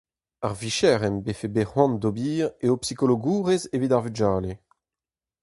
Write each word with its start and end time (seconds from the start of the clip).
Ar 0.47 0.55
vicher 0.59 0.99
am 1.07 1.17
befe 1.25 1.47
bet 1.55 1.69
c'hoant 1.69 1.99
d'ober 2.01 2.39
eo 2.65 2.75
psikologourez 2.83 3.63
evit 3.75 3.95
ar 3.95 4.03
vugale. 4.05 4.53